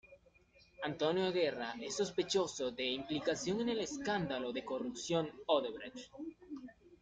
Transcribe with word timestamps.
Antonio 0.83 1.31
Guerra 1.31 1.75
es 1.79 1.97
sospechoso 1.97 2.71
de 2.71 2.85
implicación 2.87 3.59
en 3.61 3.69
el 3.69 3.81
escándalo 3.81 4.51
de 4.51 4.65
corrupción 4.65 5.29
Odebrecht. 5.45 6.09